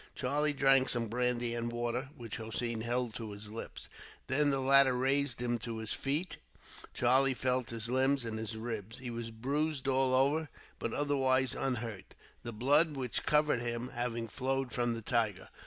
[0.15, 3.87] Charlie drank some brandy and water, which Hossein held to his lips.
[4.25, 6.37] Then the latter raised him to his feet.
[6.91, 8.97] Charlie felt his limbs and his ribs.
[8.97, 14.73] He was bruised all over, but otherwise unhurt, the blood which covered him having flowed
[14.73, 15.49] from the tiger.